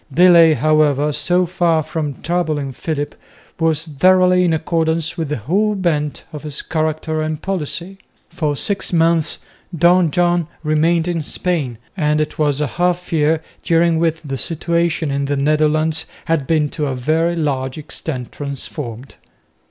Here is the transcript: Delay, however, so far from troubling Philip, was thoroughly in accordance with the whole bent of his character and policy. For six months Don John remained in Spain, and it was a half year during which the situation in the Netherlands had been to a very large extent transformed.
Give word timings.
Delay, 0.11 0.55
however, 0.55 1.13
so 1.13 1.45
far 1.45 1.83
from 1.83 2.23
troubling 2.23 2.71
Philip, 2.71 3.13
was 3.59 3.85
thoroughly 3.85 4.43
in 4.43 4.51
accordance 4.51 5.15
with 5.15 5.29
the 5.29 5.37
whole 5.37 5.75
bent 5.75 6.23
of 6.33 6.41
his 6.41 6.63
character 6.63 7.21
and 7.21 7.39
policy. 7.39 7.99
For 8.27 8.55
six 8.55 8.91
months 8.91 9.37
Don 9.77 10.09
John 10.09 10.47
remained 10.63 11.07
in 11.07 11.21
Spain, 11.21 11.77
and 11.95 12.19
it 12.19 12.39
was 12.39 12.59
a 12.59 12.65
half 12.81 13.13
year 13.13 13.43
during 13.61 13.99
which 13.99 14.23
the 14.23 14.39
situation 14.39 15.11
in 15.11 15.25
the 15.25 15.37
Netherlands 15.37 16.07
had 16.25 16.47
been 16.47 16.69
to 16.69 16.87
a 16.87 16.95
very 16.95 17.35
large 17.35 17.77
extent 17.77 18.31
transformed. 18.31 19.17